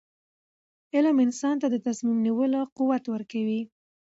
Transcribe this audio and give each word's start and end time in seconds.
علم 0.95 1.15
انسان 1.25 1.55
ته 1.61 1.67
د 1.69 1.75
تصمیم 1.87 2.17
نیولو 2.27 2.59
قوت 2.77 3.03
ورکوي. 3.13 3.61